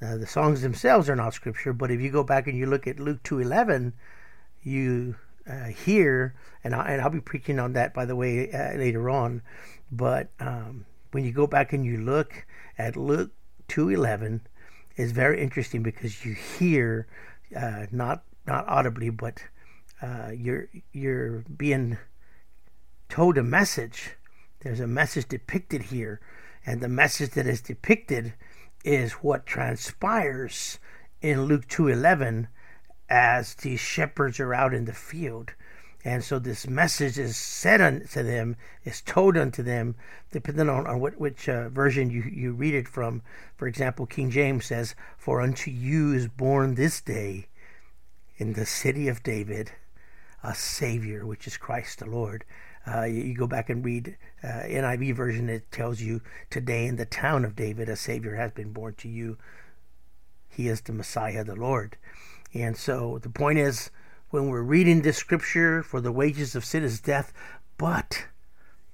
Uh, 0.00 0.16
the 0.16 0.26
songs 0.26 0.62
themselves 0.62 1.10
are 1.10 1.16
not 1.16 1.34
scripture, 1.34 1.72
but 1.72 1.90
if 1.90 2.00
you 2.00 2.10
go 2.10 2.22
back 2.22 2.46
and 2.46 2.56
you 2.56 2.64
look 2.64 2.86
at 2.86 3.00
Luke 3.00 3.22
2:11, 3.24 3.92
you 4.62 5.16
uh, 5.48 5.66
here, 5.66 6.34
and, 6.62 6.74
I, 6.74 6.92
and 6.92 7.00
I'll 7.02 7.10
be 7.10 7.20
preaching 7.20 7.58
on 7.58 7.72
that, 7.74 7.94
by 7.94 8.04
the 8.04 8.16
way, 8.16 8.50
uh, 8.52 8.76
later 8.76 9.08
on. 9.10 9.42
But 9.90 10.30
um, 10.38 10.86
when 11.12 11.24
you 11.24 11.32
go 11.32 11.46
back 11.46 11.72
and 11.72 11.84
you 11.84 11.98
look 11.98 12.46
at 12.78 12.96
Luke 12.96 13.32
2.11, 13.68 14.40
it's 14.96 15.12
very 15.12 15.40
interesting 15.42 15.82
because 15.82 16.24
you 16.24 16.34
hear, 16.34 17.06
uh, 17.56 17.86
not 17.90 18.22
not 18.46 18.68
audibly, 18.68 19.10
but 19.10 19.42
uh, 20.02 20.30
you're 20.34 20.68
you're 20.92 21.44
being 21.56 21.98
told 23.08 23.38
a 23.38 23.42
message. 23.42 24.16
There's 24.60 24.80
a 24.80 24.86
message 24.86 25.28
depicted 25.28 25.84
here, 25.84 26.20
and 26.66 26.80
the 26.80 26.88
message 26.88 27.30
that 27.30 27.46
is 27.46 27.60
depicted 27.60 28.34
is 28.84 29.12
what 29.12 29.46
transpires 29.46 30.78
in 31.20 31.44
Luke 31.44 31.66
2:11 31.68 32.48
as 33.10 33.54
these 33.54 33.80
shepherds 33.80 34.38
are 34.38 34.54
out 34.54 34.72
in 34.72 34.84
the 34.84 34.94
field. 34.94 35.52
And 36.02 36.24
so 36.24 36.38
this 36.38 36.66
message 36.66 37.18
is 37.18 37.36
said 37.36 37.82
unto 37.82 38.22
them, 38.22 38.56
is 38.84 39.02
told 39.02 39.36
unto 39.36 39.62
them, 39.62 39.96
depending 40.30 40.70
on, 40.70 40.86
on 40.86 41.00
what, 41.00 41.20
which 41.20 41.46
uh, 41.48 41.68
version 41.68 42.08
you, 42.08 42.22
you 42.22 42.52
read 42.52 42.74
it 42.74 42.88
from. 42.88 43.20
For 43.56 43.68
example, 43.68 44.06
King 44.06 44.30
James 44.30 44.64
says, 44.64 44.94
For 45.18 45.42
unto 45.42 45.70
you 45.70 46.14
is 46.14 46.28
born 46.28 46.74
this 46.74 47.02
day 47.02 47.48
in 48.38 48.54
the 48.54 48.64
city 48.64 49.08
of 49.08 49.22
David 49.22 49.72
a 50.42 50.54
Savior, 50.54 51.26
which 51.26 51.46
is 51.46 51.58
Christ 51.58 51.98
the 51.98 52.06
Lord. 52.06 52.46
Uh, 52.86 53.02
you, 53.02 53.22
you, 53.22 53.34
go 53.34 53.46
back 53.46 53.68
and 53.68 53.84
read 53.84 54.16
uh, 54.42 54.46
NIV 54.46 55.14
version, 55.14 55.50
it 55.50 55.70
tells 55.70 56.00
you, 56.00 56.22
Today 56.48 56.86
in 56.86 56.96
the 56.96 57.04
town 57.04 57.44
of 57.44 57.54
David 57.54 57.90
a 57.90 57.96
Savior 57.96 58.36
has 58.36 58.52
been 58.52 58.72
born 58.72 58.94
to 58.94 59.08
you. 59.08 59.36
He 60.48 60.68
is 60.68 60.80
the 60.80 60.94
Messiah, 60.94 61.44
the 61.44 61.54
Lord. 61.54 61.98
And 62.52 62.76
so 62.76 63.18
the 63.18 63.30
point 63.30 63.58
is, 63.58 63.90
when 64.30 64.48
we're 64.48 64.62
reading 64.62 65.02
this 65.02 65.16
scripture, 65.16 65.82
for 65.82 66.00
the 66.00 66.12
wages 66.12 66.54
of 66.54 66.64
sin 66.64 66.84
is 66.84 67.00
death, 67.00 67.32
but 67.76 68.26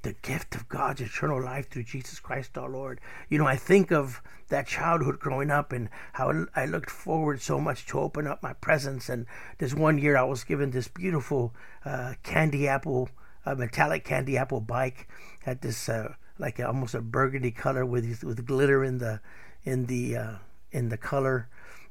the 0.06 0.14
gift 0.22 0.54
of 0.54 0.68
God's 0.68 1.00
eternal 1.00 1.42
life 1.42 1.68
through 1.68 1.82
Jesus 1.82 2.20
Christ 2.20 2.56
our 2.56 2.68
Lord. 2.68 3.00
You 3.28 3.38
know, 3.38 3.46
I 3.46 3.56
think 3.56 3.90
of 3.90 4.22
that 4.48 4.68
childhood 4.68 5.18
growing 5.18 5.50
up 5.50 5.72
and 5.72 5.88
how 6.12 6.46
I 6.54 6.66
looked 6.66 6.90
forward 6.90 7.42
so 7.42 7.58
much 7.58 7.86
to 7.86 7.98
open 7.98 8.26
up 8.26 8.42
my 8.42 8.52
presents. 8.52 9.08
And 9.08 9.26
this 9.58 9.75
one 9.75 9.98
year 9.98 10.16
I 10.16 10.22
was 10.22 10.44
given 10.44 10.70
this 10.70 10.86
beautiful 10.86 11.54
uh, 11.84 12.14
candy 12.22 12.68
apple, 12.68 13.08
uh, 13.44 13.56
metallic 13.56 14.04
candy 14.04 14.36
apple 14.36 14.60
bike. 14.60 15.08
Had 15.42 15.60
this 15.60 15.88
uh, 15.88 16.14
like 16.38 16.60
almost 16.60 16.94
a 16.94 17.00
burgundy 17.00 17.50
color 17.50 17.84
with 17.84 18.22
with 18.22 18.46
glitter 18.46 18.84
in 18.84 18.98
the 18.98 19.20
in 19.64 19.86
the 19.86 20.16
uh, 20.16 20.34
in 20.70 20.88
the 20.88 20.96
color, 20.96 21.48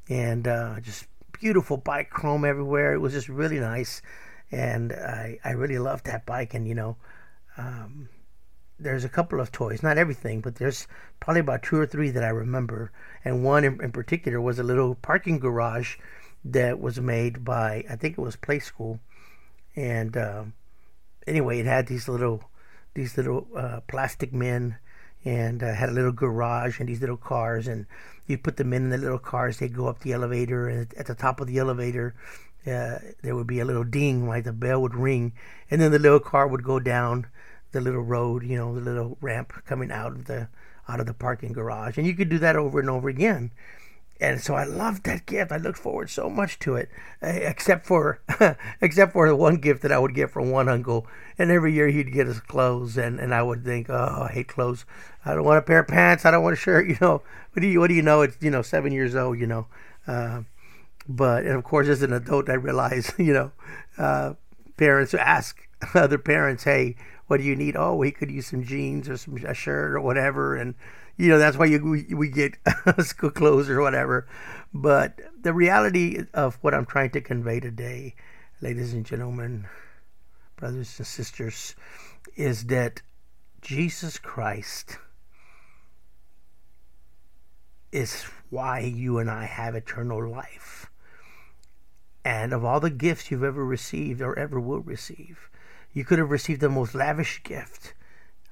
and 0.08 0.48
uh, 0.48 0.80
just 0.80 1.08
beautiful 1.40 1.78
bike, 1.78 2.10
chrome 2.10 2.46
everywhere. 2.46 2.94
It 2.94 3.00
was 3.00 3.14
just 3.14 3.30
really 3.30 3.60
nice, 3.60 4.02
and 4.52 4.94
I 4.94 5.40
I 5.44 5.52
really 5.52 5.80
loved 5.80 6.06
that 6.06 6.26
bike. 6.26 6.54
And 6.54 6.68
you 6.68 6.76
know, 6.76 6.98
um, 7.58 8.10
there's 8.80 9.04
a 9.04 9.10
couple 9.10 9.40
of 9.40 9.52
toys, 9.52 9.84
not 9.84 9.98
everything, 9.98 10.42
but 10.42 10.56
there's 10.56 10.88
probably 11.20 11.42
about 11.42 11.64
two 11.64 11.78
or 11.78 11.86
three 11.86 12.10
that 12.12 12.24
I 12.24 12.30
remember. 12.30 12.92
And 13.24 13.44
one 13.44 13.64
in, 13.64 13.82
in 13.82 13.92
particular 13.92 14.42
was 14.42 14.60
a 14.60 14.64
little 14.64 14.96
parking 14.96 15.40
garage 15.40 15.98
that 16.44 16.80
was 16.80 17.00
made 17.00 17.44
by 17.44 17.84
I 17.90 17.96
think 17.96 18.18
it 18.18 18.22
was 18.22 18.36
Playskool, 18.36 19.00
and 19.76 20.16
uh, 20.16 20.44
anyway, 21.28 21.60
it 21.60 21.66
had 21.66 21.88
these 21.88 22.08
little 22.08 22.44
these 22.94 23.18
little 23.18 23.48
uh, 23.56 23.82
plastic 23.88 24.34
men 24.34 24.78
and 25.26 25.64
uh, 25.64 25.74
had 25.74 25.90
a 25.90 25.94
little 25.94 26.12
garage 26.12 26.80
and 26.80 26.88
these 26.88 27.02
little 27.02 27.18
cars 27.18 27.68
and 27.68 27.86
you 28.28 28.38
put 28.38 28.58
them 28.58 28.72
in 28.72 28.90
the 28.90 28.98
little 28.98 29.20
cars 29.20 29.58
they'd 29.58 29.76
go 29.76 29.88
up 29.88 30.00
the 30.00 30.14
elevator 30.14 30.70
and 30.70 30.94
at 30.94 31.08
the 31.08 31.16
top 31.16 31.42
of 31.42 31.48
the 31.48 31.58
elevator 31.58 32.14
uh, 32.68 33.00
there 33.22 33.36
would 33.36 33.48
be 33.48 33.60
a 33.60 33.66
little 33.66 33.84
ding 33.84 34.28
like 34.28 34.44
the 34.44 34.54
bell 34.54 34.82
would 34.82 34.96
ring 34.96 35.34
and 35.70 35.82
then 35.82 35.92
the 35.92 36.00
little 36.00 36.20
car 36.20 36.48
would 36.48 36.64
go 36.64 36.80
down 36.80 37.26
the 37.72 37.82
little 37.82 38.04
road 38.04 38.44
you 38.44 38.56
know 38.56 38.74
the 38.76 38.82
little 38.82 39.18
ramp 39.20 39.52
coming 39.66 39.92
out 39.92 40.12
of 40.12 40.26
the 40.26 40.48
out 40.88 41.00
of 41.00 41.08
the 41.08 41.14
parking 41.14 41.52
garage 41.52 41.98
and 41.98 42.06
you 42.06 42.14
could 42.14 42.30
do 42.30 42.38
that 42.38 42.56
over 42.56 42.80
and 42.80 42.90
over 42.90 43.10
again 43.10 43.52
and 44.20 44.40
so 44.40 44.56
I 44.56 44.64
loved 44.64 45.04
that 45.06 45.26
gift. 45.26 45.52
I 45.52 45.58
looked 45.58 45.78
forward 45.78 46.10
so 46.10 46.30
much 46.30 46.58
to 46.60 46.76
it, 46.76 46.90
eh, 47.22 47.40
except 47.44 47.86
for 47.86 48.22
except 48.82 49.14
for 49.14 49.28
the 49.28 49.36
one 49.36 49.58
gift 49.58 49.82
that 49.82 49.92
I 49.92 50.00
would 50.00 50.16
get 50.16 50.32
from 50.32 50.52
one 50.52 50.70
uncle. 50.70 51.08
And 51.38 51.52
every 51.52 51.74
year 51.74 51.90
he'd 51.90 52.14
get 52.14 52.28
us 52.28 52.40
clothes, 52.40 52.98
and, 52.98 53.20
and 53.20 53.34
I 53.34 53.44
would 53.44 53.66
think, 53.66 53.90
oh, 53.90 54.28
I 54.30 54.32
hate 54.32 54.48
clothes. 54.48 54.86
I 55.26 55.34
don't 55.36 55.44
want 55.44 55.58
a 55.58 55.62
pair 55.62 55.80
of 55.80 55.88
pants. 55.88 56.24
I 56.26 56.32
don't 56.32 56.44
want 56.44 56.54
a 56.54 56.58
shirt. 56.58 56.88
You 56.90 56.98
know, 57.02 57.22
what 57.52 57.62
do 57.62 57.68
you 57.68 57.80
what 57.80 57.88
do 57.88 57.94
you 57.94 58.02
know? 58.02 58.22
It's 58.22 58.38
you 58.42 58.52
know 58.52 58.62
seven 58.62 58.94
years 58.94 59.16
old. 59.16 59.40
You 59.40 59.48
know, 59.48 59.68
uh, 60.08 60.44
but 61.08 61.44
and 61.44 61.56
of 61.56 61.64
course 61.64 61.88
as 61.88 62.02
an 62.02 62.14
adult 62.14 62.50
I 62.50 62.54
realize 62.54 63.14
you 63.18 63.34
know 63.34 63.52
uh, 63.98 64.34
parents 64.78 65.14
ask 65.14 65.58
other 65.94 66.18
parents, 66.18 66.64
hey, 66.64 66.96
what 67.28 67.38
do 67.38 67.44
you 67.44 67.56
need? 67.56 67.76
Oh, 67.76 67.96
we 67.96 68.12
could 68.12 68.32
use 68.32 68.48
some 68.48 68.64
jeans 68.64 69.10
or 69.10 69.18
some 69.18 69.38
a 69.46 69.54
shirt 69.54 69.94
or 69.94 70.02
whatever, 70.02 70.56
and 70.56 70.76
you 71.18 71.30
know 71.30 71.38
that's 71.38 71.58
why 71.58 71.66
you, 71.66 71.84
we, 71.84 72.14
we 72.14 72.30
get 72.30 72.58
school 73.00 73.32
clothes 73.32 73.70
or 73.70 73.82
whatever. 73.82 74.28
But 74.74 75.20
the 75.42 75.54
reality 75.54 76.24
of 76.34 76.56
what 76.62 76.74
I'm 76.74 76.86
trying 76.86 77.12
to 77.12 77.22
convey 77.22 77.60
today, 77.60 78.16
ladies 78.62 78.94
and 78.94 79.06
gentlemen, 79.06 79.68
brothers 80.58 80.96
and 80.98 81.08
sisters, 81.08 81.76
is 82.36 82.66
that 82.66 83.02
Jesus 83.62 84.18
Christ 84.18 84.98
is 87.92 88.24
why 88.50 88.80
you 88.80 89.20
and 89.20 89.30
I 89.30 89.46
have 89.46 89.74
eternal 89.74 90.30
life. 90.30 90.92
And 92.26 92.54
of 92.54 92.66
all 92.66 92.80
the 92.80 92.90
gifts 92.90 93.32
you've 93.32 93.44
ever 93.44 93.64
received 93.64 94.22
or 94.22 94.38
ever 94.38 94.60
will 94.60 94.82
receive, 94.82 95.50
you 95.94 96.04
could 96.04 96.20
have 96.20 96.32
received 96.32 96.60
the 96.60 96.70
most 96.70 96.94
lavish 96.94 97.42
gift. 97.44 97.94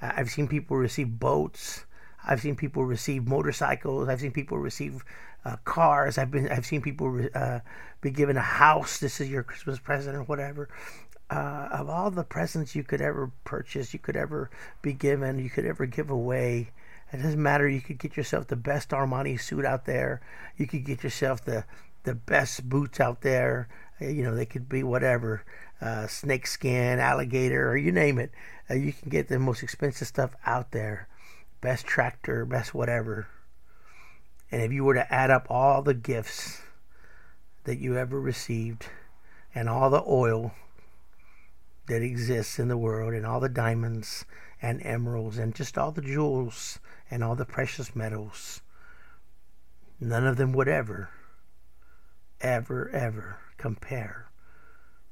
I've 0.01 0.29
seen 0.29 0.47
people 0.47 0.77
receive 0.77 1.19
boats. 1.19 1.85
I've 2.25 2.41
seen 2.41 2.55
people 2.55 2.85
receive 2.85 3.27
motorcycles. 3.27 4.07
I've 4.07 4.21
seen 4.21 4.31
people 4.31 4.57
receive 4.57 5.03
uh, 5.45 5.57
cars. 5.65 6.17
I've 6.17 6.31
been 6.31 6.49
I've 6.49 6.65
seen 6.65 6.81
people 6.81 7.27
uh, 7.35 7.59
be 8.01 8.11
given 8.11 8.37
a 8.37 8.41
house. 8.41 8.99
This 8.99 9.19
is 9.19 9.29
your 9.29 9.43
Christmas 9.43 9.79
present 9.79 10.15
or 10.15 10.23
whatever. 10.23 10.69
Uh, 11.29 11.67
of 11.71 11.89
all 11.89 12.11
the 12.11 12.23
presents 12.23 12.75
you 12.75 12.83
could 12.83 13.01
ever 13.01 13.31
purchase, 13.43 13.93
you 13.93 13.99
could 13.99 14.15
ever 14.15 14.49
be 14.81 14.93
given, 14.93 15.39
you 15.39 15.49
could 15.49 15.65
ever 15.65 15.85
give 15.85 16.09
away. 16.09 16.71
It 17.11 17.17
doesn't 17.17 17.41
matter. 17.41 17.67
You 17.67 17.81
could 17.81 17.99
get 17.99 18.17
yourself 18.17 18.47
the 18.47 18.55
best 18.55 18.89
Armani 18.89 19.39
suit 19.39 19.65
out 19.65 19.85
there. 19.85 20.21
You 20.57 20.67
could 20.67 20.85
get 20.85 21.03
yourself 21.03 21.43
the 21.43 21.65
the 22.03 22.15
best 22.15 22.67
boots 22.69 22.99
out 22.99 23.21
there. 23.21 23.67
Uh, 24.01 24.07
you 24.07 24.23
know, 24.23 24.35
they 24.35 24.45
could 24.45 24.69
be 24.69 24.83
whatever, 24.83 25.43
uh, 25.81 26.07
snake 26.07 26.47
skin, 26.47 26.99
alligator, 26.99 27.69
or 27.69 27.77
you 27.77 27.91
name 27.91 28.17
it. 28.17 28.31
Uh, 28.69 28.75
you 28.75 28.93
can 28.93 29.09
get 29.09 29.27
the 29.27 29.39
most 29.39 29.61
expensive 29.61 30.07
stuff 30.07 30.35
out 30.45 30.71
there 30.71 31.07
best 31.63 31.87
tractor, 31.87 32.45
best 32.45 32.73
whatever. 32.73 33.25
And 34.51 34.61
if 34.61 34.73
you 34.73 34.83
were 34.83 34.95
to 34.95 35.11
add 35.11 35.31
up 35.31 35.47
all 35.49 35.81
the 35.81 35.93
gifts 35.93 36.61
that 37.63 37.79
you 37.79 37.97
ever 37.97 38.19
received 38.19 38.87
and 39.55 39.69
all 39.69 39.89
the 39.89 40.03
oil 40.05 40.51
that 41.87 42.01
exists 42.01 42.59
in 42.59 42.67
the 42.67 42.77
world 42.77 43.13
and 43.13 43.25
all 43.25 43.39
the 43.39 43.47
diamonds 43.47 44.25
and 44.61 44.85
emeralds 44.85 45.37
and 45.37 45.55
just 45.55 45.77
all 45.77 45.91
the 45.91 46.01
jewels 46.01 46.79
and 47.09 47.23
all 47.23 47.35
the 47.35 47.45
precious 47.45 47.95
metals, 47.95 48.61
none 50.01 50.27
of 50.27 50.35
them 50.35 50.51
would 50.51 50.67
ever, 50.67 51.11
ever, 52.41 52.89
ever 52.89 53.37
compare 53.55 54.27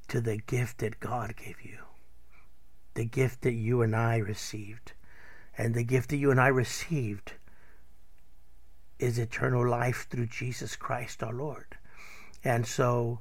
to 0.09 0.19
the 0.19 0.35
gift 0.35 0.79
that 0.79 0.99
God 0.99 1.33
gave 1.37 1.61
you. 1.61 1.77
The 2.95 3.05
gift 3.05 3.41
that 3.43 3.53
you 3.53 3.81
and 3.81 3.95
I 3.95 4.17
received 4.17 4.91
and 5.61 5.75
the 5.75 5.83
gift 5.83 6.09
that 6.09 6.17
you 6.17 6.31
and 6.31 6.41
I 6.41 6.47
received 6.47 7.33
is 8.97 9.19
eternal 9.19 9.67
life 9.67 10.07
through 10.09 10.25
Jesus 10.25 10.75
Christ 10.75 11.21
our 11.21 11.33
Lord. 11.33 11.77
And 12.43 12.65
so 12.65 13.19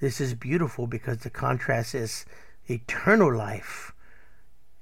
this 0.00 0.18
is 0.18 0.32
beautiful 0.32 0.86
because 0.86 1.18
the 1.18 1.28
contrast 1.28 1.94
is 1.94 2.24
eternal 2.66 3.36
life 3.36 3.92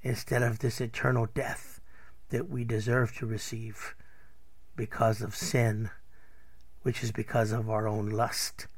instead 0.02 0.44
of 0.44 0.60
this 0.60 0.80
eternal 0.80 1.26
death 1.34 1.80
that 2.28 2.48
we 2.48 2.62
deserve 2.62 3.12
to 3.16 3.26
receive 3.26 3.96
because 4.76 5.20
of 5.20 5.34
sin, 5.34 5.90
which 6.82 7.02
is 7.02 7.10
because 7.10 7.50
of 7.50 7.68
our 7.68 7.88
own 7.88 8.08
lust. 8.08 8.68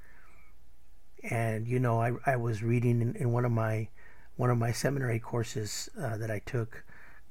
And 1.22 1.68
you 1.68 1.78
know, 1.78 2.00
I, 2.00 2.12
I 2.24 2.36
was 2.36 2.62
reading 2.62 3.02
in, 3.02 3.14
in 3.14 3.30
one 3.30 3.44
of 3.44 3.52
my 3.52 3.88
one 4.36 4.48
of 4.48 4.56
my 4.56 4.72
seminary 4.72 5.18
courses 5.18 5.90
uh, 6.00 6.16
that 6.16 6.30
I 6.30 6.38
took 6.38 6.82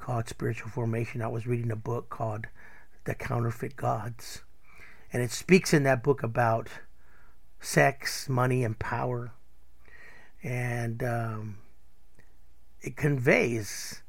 called 0.01 0.27
Spiritual 0.27 0.71
Formation. 0.71 1.21
I 1.21 1.27
was 1.27 1.45
reading 1.45 1.71
a 1.71 1.75
book 1.75 2.09
called 2.09 2.47
The 3.05 3.13
Counterfeit 3.13 3.75
Gods. 3.75 4.41
And 5.13 5.21
it 5.21 5.29
speaks 5.29 5.73
in 5.73 5.83
that 5.83 6.01
book 6.01 6.23
about 6.23 6.69
sex, 7.59 8.27
money, 8.27 8.63
and 8.63 8.77
power. 8.79 9.31
And 10.41 11.03
um, 11.03 11.57
it 12.81 12.97
conveys 12.97 14.01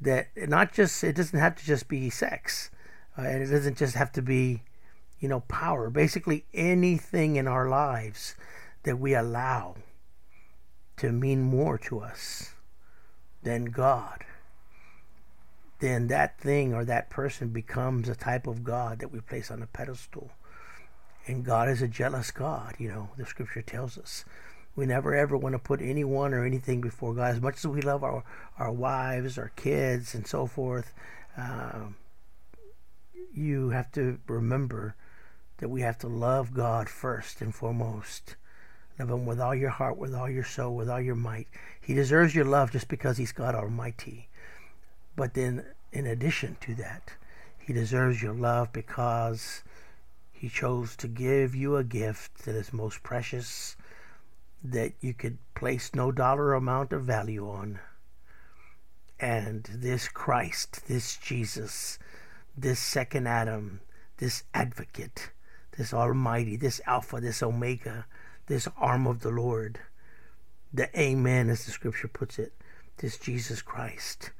that 0.00 0.28
not 0.36 0.74
just, 0.74 1.02
it 1.02 1.16
doesn't 1.16 1.38
have 1.38 1.56
to 1.56 1.64
just 1.64 1.88
be 1.88 2.10
sex. 2.10 2.70
Uh, 3.16 3.22
and 3.22 3.42
it 3.42 3.46
doesn't 3.46 3.78
just 3.78 3.94
have 3.94 4.12
to 4.12 4.22
be, 4.22 4.62
you 5.20 5.28
know, 5.28 5.40
power. 5.40 5.88
Basically, 5.88 6.44
anything 6.52 7.36
in 7.36 7.48
our 7.48 7.66
lives 7.66 8.34
that 8.82 8.98
we 8.98 9.14
allow 9.14 9.76
to 10.98 11.12
mean 11.12 11.40
more 11.40 11.78
to 11.78 12.00
us 12.00 12.52
than 13.42 13.66
God, 13.66 14.24
then 15.80 16.06
that 16.08 16.38
thing 16.38 16.72
or 16.72 16.84
that 16.84 17.10
person 17.10 17.48
becomes 17.48 18.08
a 18.08 18.14
type 18.14 18.46
of 18.46 18.62
God 18.62 18.98
that 19.00 19.10
we 19.10 19.20
place 19.20 19.50
on 19.50 19.62
a 19.62 19.66
pedestal. 19.66 20.30
And 21.26 21.44
God 21.44 21.68
is 21.68 21.82
a 21.82 21.88
jealous 21.88 22.30
God, 22.30 22.76
you 22.78 22.88
know, 22.88 23.10
the 23.16 23.26
scripture 23.26 23.62
tells 23.62 23.98
us. 23.98 24.24
We 24.76 24.86
never 24.86 25.14
ever 25.14 25.36
want 25.36 25.54
to 25.54 25.58
put 25.58 25.82
anyone 25.82 26.32
or 26.32 26.44
anything 26.44 26.80
before 26.80 27.14
God. 27.14 27.34
As 27.34 27.40
much 27.40 27.56
as 27.56 27.66
we 27.66 27.82
love 27.82 28.04
our, 28.04 28.24
our 28.58 28.72
wives, 28.72 29.36
our 29.36 29.50
kids, 29.56 30.14
and 30.14 30.26
so 30.26 30.46
forth, 30.46 30.94
um, 31.36 31.96
you 33.34 33.70
have 33.70 33.90
to 33.92 34.18
remember 34.26 34.94
that 35.58 35.68
we 35.68 35.82
have 35.82 35.98
to 35.98 36.08
love 36.08 36.54
God 36.54 36.88
first 36.88 37.40
and 37.40 37.54
foremost. 37.54 38.36
Love 38.98 39.10
Him 39.10 39.26
with 39.26 39.40
all 39.40 39.54
your 39.54 39.70
heart, 39.70 39.98
with 39.98 40.14
all 40.14 40.28
your 40.28 40.44
soul, 40.44 40.74
with 40.76 40.88
all 40.88 41.00
your 41.00 41.14
might. 41.14 41.48
He 41.80 41.94
deserves 41.94 42.34
your 42.34 42.44
love 42.44 42.70
just 42.70 42.88
because 42.88 43.18
He's 43.18 43.32
God 43.32 43.54
Almighty. 43.54 44.29
But 45.16 45.34
then, 45.34 45.64
in 45.92 46.06
addition 46.06 46.56
to 46.62 46.74
that, 46.76 47.14
He 47.58 47.72
deserves 47.72 48.22
your 48.22 48.34
love 48.34 48.72
because 48.72 49.62
He 50.32 50.48
chose 50.48 50.96
to 50.96 51.08
give 51.08 51.54
you 51.54 51.76
a 51.76 51.84
gift 51.84 52.44
that 52.44 52.54
is 52.54 52.72
most 52.72 53.02
precious, 53.02 53.76
that 54.62 54.92
you 55.00 55.14
could 55.14 55.38
place 55.54 55.94
no 55.94 56.12
dollar 56.12 56.54
amount 56.54 56.92
of 56.92 57.04
value 57.04 57.48
on. 57.48 57.80
And 59.18 59.68
this 59.72 60.08
Christ, 60.08 60.86
this 60.86 61.16
Jesus, 61.16 61.98
this 62.56 62.78
second 62.78 63.26
Adam, 63.26 63.80
this 64.16 64.44
advocate, 64.54 65.30
this 65.76 65.92
Almighty, 65.92 66.56
this 66.56 66.80
Alpha, 66.86 67.20
this 67.20 67.42
Omega, 67.42 68.06
this 68.46 68.68
arm 68.76 69.06
of 69.06 69.20
the 69.20 69.30
Lord, 69.30 69.80
the 70.72 70.88
Amen, 70.98 71.50
as 71.50 71.64
the 71.64 71.72
scripture 71.72 72.08
puts 72.08 72.38
it, 72.38 72.52
this 72.98 73.18
Jesus 73.18 73.62
Christ. 73.62 74.30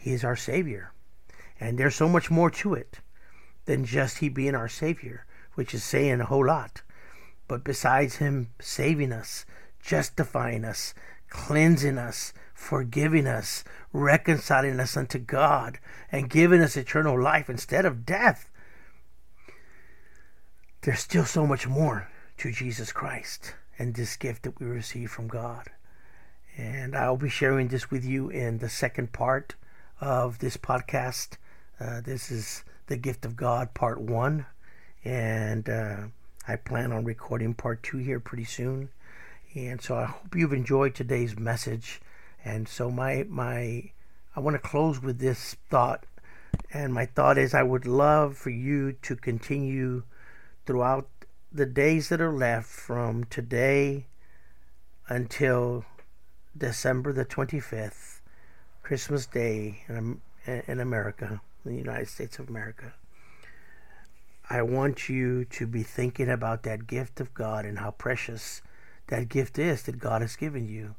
He 0.00 0.12
is 0.12 0.24
our 0.24 0.34
Savior. 0.36 0.92
And 1.60 1.76
there's 1.76 1.94
so 1.94 2.08
much 2.08 2.30
more 2.30 2.50
to 2.50 2.72
it 2.72 3.00
than 3.66 3.84
just 3.84 4.18
He 4.18 4.30
being 4.30 4.54
our 4.54 4.68
Savior, 4.68 5.26
which 5.54 5.74
is 5.74 5.84
saying 5.84 6.22
a 6.22 6.24
whole 6.24 6.46
lot. 6.46 6.80
But 7.46 7.64
besides 7.64 8.16
Him 8.16 8.48
saving 8.58 9.12
us, 9.12 9.44
justifying 9.78 10.64
us, 10.64 10.94
cleansing 11.28 11.98
us, 11.98 12.32
forgiving 12.54 13.26
us, 13.26 13.62
reconciling 13.92 14.80
us 14.80 14.96
unto 14.96 15.18
God, 15.18 15.78
and 16.10 16.30
giving 16.30 16.62
us 16.62 16.78
eternal 16.78 17.20
life 17.20 17.50
instead 17.50 17.84
of 17.84 18.06
death. 18.06 18.48
There's 20.80 21.00
still 21.00 21.26
so 21.26 21.46
much 21.46 21.68
more 21.68 22.08
to 22.38 22.50
Jesus 22.50 22.90
Christ 22.90 23.54
and 23.78 23.94
this 23.94 24.16
gift 24.16 24.44
that 24.44 24.58
we 24.58 24.66
receive 24.66 25.10
from 25.10 25.28
God. 25.28 25.68
And 26.56 26.96
I'll 26.96 27.18
be 27.18 27.28
sharing 27.28 27.68
this 27.68 27.90
with 27.90 28.02
you 28.02 28.30
in 28.30 28.58
the 28.58 28.70
second 28.70 29.12
part 29.12 29.56
of 30.00 30.38
this 30.38 30.56
podcast. 30.56 31.36
Uh, 31.78 32.00
this 32.00 32.30
is 32.30 32.64
the 32.86 32.96
gift 32.96 33.24
of 33.24 33.36
God, 33.36 33.74
part 33.74 34.00
one. 34.00 34.46
And 35.04 35.68
uh, 35.68 35.96
I 36.46 36.56
plan 36.56 36.92
on 36.92 37.04
recording 37.04 37.54
part 37.54 37.82
two 37.82 37.98
here 37.98 38.20
pretty 38.20 38.44
soon. 38.44 38.90
And 39.54 39.80
so 39.80 39.96
I 39.96 40.04
hope 40.04 40.34
you've 40.34 40.52
enjoyed 40.52 40.94
today's 40.94 41.38
message. 41.38 42.00
And 42.44 42.68
so 42.68 42.90
my 42.90 43.24
my 43.28 43.90
I 44.34 44.40
want 44.40 44.54
to 44.54 44.68
close 44.68 45.02
with 45.02 45.18
this 45.18 45.56
thought. 45.70 46.04
And 46.72 46.92
my 46.92 47.06
thought 47.06 47.38
is 47.38 47.54
I 47.54 47.62
would 47.62 47.86
love 47.86 48.36
for 48.36 48.50
you 48.50 48.92
to 49.02 49.16
continue 49.16 50.04
throughout 50.66 51.08
the 51.52 51.66
days 51.66 52.08
that 52.08 52.20
are 52.20 52.32
left 52.32 52.68
from 52.68 53.24
today 53.24 54.06
until 55.08 55.84
December 56.56 57.12
the 57.12 57.24
25th, 57.24 58.09
Christmas 58.90 59.24
Day 59.24 59.84
in, 59.88 60.20
in 60.44 60.80
America, 60.80 61.40
the 61.64 61.76
United 61.76 62.08
States 62.08 62.40
of 62.40 62.48
America. 62.48 62.92
I 64.50 64.62
want 64.62 65.08
you 65.08 65.44
to 65.44 65.68
be 65.68 65.84
thinking 65.84 66.28
about 66.28 66.64
that 66.64 66.88
gift 66.88 67.20
of 67.20 67.32
God 67.32 67.64
and 67.64 67.78
how 67.78 67.92
precious 67.92 68.62
that 69.06 69.28
gift 69.28 69.60
is 69.60 69.84
that 69.84 70.00
God 70.00 70.22
has 70.22 70.34
given 70.34 70.66
you. 70.66 70.96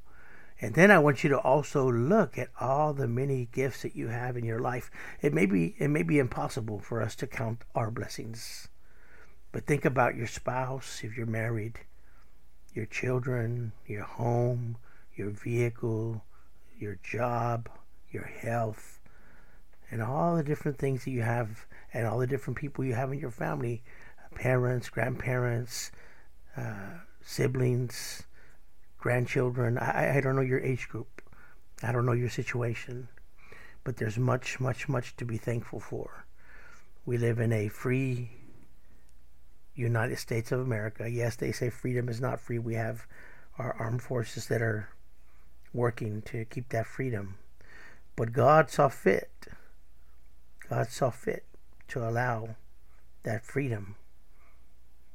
And 0.62 0.74
then 0.74 0.90
I 0.90 1.00
want 1.00 1.26
you 1.26 1.30
to 1.32 1.40
also 1.40 1.92
look 1.92 2.38
at 2.38 2.48
all 2.62 2.94
the 2.94 3.10
many 3.10 3.50
gifts 3.52 3.82
that 3.82 3.94
you 3.94 4.08
have 4.08 4.38
in 4.38 4.46
your 4.46 4.60
life. 4.60 4.90
It 5.22 5.34
may 5.34 5.46
be 5.46 5.76
it 5.78 5.90
may 5.90 6.04
be 6.04 6.18
impossible 6.18 6.80
for 6.80 7.02
us 7.02 7.14
to 7.18 7.28
count 7.28 7.66
our 7.76 7.92
blessings. 7.92 8.70
But 9.52 9.66
think 9.66 9.84
about 9.84 10.16
your 10.16 10.28
spouse 10.28 11.02
if 11.04 11.18
you're 11.18 11.26
married, 11.26 11.82
your 12.74 12.86
children, 12.86 13.74
your 13.86 14.06
home, 14.06 14.78
your 15.14 15.32
vehicle, 15.32 16.24
your 16.80 16.98
job, 17.04 17.68
your 18.12 18.26
health, 18.26 19.00
and 19.89 20.02
all 20.02 20.36
the 20.36 20.43
different 20.43 20.78
things 20.78 21.06
that 21.06 21.12
you 21.12 21.21
have 21.21 21.65
and 21.93 22.08
all 22.08 22.19
the 22.19 22.28
different 22.28 22.58
people 22.58 22.86
you 22.86 22.93
have 22.93 23.12
in 23.12 23.19
your 23.19 23.32
family 23.32 23.84
parents, 24.36 24.89
grandparents, 24.89 25.91
uh, 26.56 27.00
siblings, 27.21 28.24
grandchildren. 28.97 29.78
I, 29.78 30.17
I 30.17 30.21
don't 30.21 30.36
know 30.36 30.41
your 30.41 30.62
age 30.62 30.88
group. 30.89 31.21
I 31.84 31.91
don't 31.91 32.06
know 32.06 32.12
your 32.13 32.30
situation. 32.30 33.08
But 33.84 33.97
there's 33.97 34.17
much, 34.17 34.60
much, 34.60 34.88
much 34.88 35.15
to 35.17 35.26
be 35.26 35.38
thankful 35.38 35.80
for. 35.80 36.26
We 37.06 37.17
live 37.17 37.39
in 37.39 37.52
a 37.52 37.67
free 37.67 38.32
United 39.76 40.19
States 40.19 40.52
of 40.52 40.60
America. 40.60 41.10
Yes, 41.10 41.36
they 41.36 41.52
say 41.52 41.69
freedom 41.69 42.10
is 42.10 42.21
not 42.21 42.39
free. 42.39 42.60
We 42.60 42.76
have 42.76 43.08
our 43.58 43.74
armed 43.74 44.04
forces 44.04 44.47
that 44.47 44.62
are 44.62 44.89
working 45.74 46.21
to 46.24 46.45
keep 46.45 46.69
that 46.69 46.86
freedom. 46.86 47.38
But 48.15 48.34
God 48.34 48.69
saw 48.69 48.89
fit, 48.89 49.47
God 50.69 50.89
saw 50.89 51.10
fit 51.10 51.45
to 51.89 52.08
allow 52.08 52.56
that 53.24 53.43
freedom 53.43 53.95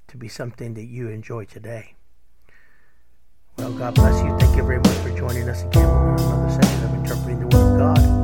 to 0.08 0.16
be 0.16 0.28
something 0.28 0.74
that 0.74 0.84
you 0.84 1.08
enjoy 1.08 1.44
today. 1.44 1.94
Well, 3.58 3.72
God 3.72 3.94
bless 3.94 4.22
you. 4.22 4.36
Thank 4.38 4.56
you 4.56 4.62
very 4.62 4.78
much 4.78 4.96
for 4.98 5.10
joining 5.16 5.48
us 5.48 5.62
again 5.62 5.88
for 5.88 6.14
another 6.16 6.62
session 6.62 6.84
of 6.84 6.94
Interpreting 6.94 7.40
the 7.40 7.56
Word 7.56 7.72
of 7.72 7.78
God. 7.96 8.15